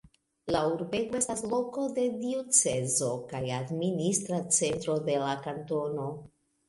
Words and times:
La 0.53 0.59
urbego 0.67 1.17
estas 1.17 1.43
loko 1.51 1.83
de 1.99 2.05
diocezo 2.23 3.09
kaj 3.33 3.43
administra 3.59 4.41
centro 4.61 4.97
de 5.11 5.19
la 5.27 5.41
kantono. 5.45 6.09